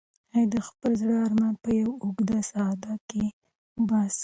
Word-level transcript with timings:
هغې 0.33 0.43
د 0.53 0.55
خپل 0.67 0.91
زړه 1.01 1.15
ارمان 1.25 1.53
په 1.63 1.69
یوې 1.79 1.95
اوږدې 2.03 2.39
ساه 2.51 2.93
کې 3.09 3.23
وباسه. 3.79 4.19